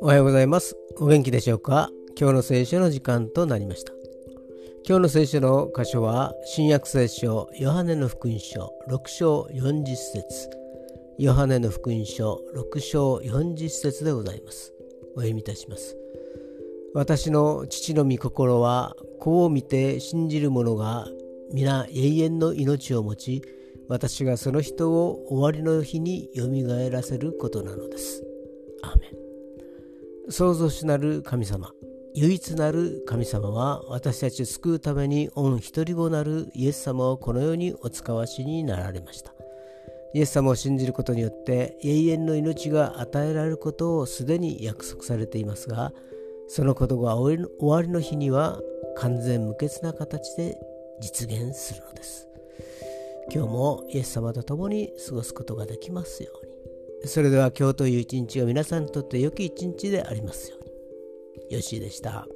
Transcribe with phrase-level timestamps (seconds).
[0.00, 0.74] おはようございます。
[0.98, 1.90] お元気でしょうか？
[2.18, 3.92] 今日の聖書の時間となりました。
[4.88, 10.50] 今日の聖書の箇所は新約聖書ヨハネの福音書6章40節。
[11.18, 14.72] ヨハネの福音書6章40節でございます。
[15.14, 15.94] お読みいたします。
[16.94, 21.06] 私の父の御心は子を見て信じる者が
[21.52, 23.42] 皆永遠の命を持ち
[23.90, 28.22] 私がその人を終わりの日によみがえらせることなのです。
[28.82, 29.08] アーメ
[30.28, 30.30] ン。
[30.30, 31.72] 創造主なる神様
[32.14, 39.32] 唯一なる神様は私たちを救うために御一人子なるイエス様をこの世にお使わしになられました。
[40.14, 45.92] イエス様を信じることによって永遠の命が与えられることをすでに約束されていますが
[46.48, 48.60] そのことが終わりの日には
[48.96, 50.58] 完全無欠な形で
[51.00, 52.29] 実現するのです
[53.32, 61.56] 今日もイエス様と共に過ごすことができますようにそれでは今日という一日が皆さんにとって良き一日でありますように。
[61.56, 62.26] よしでした。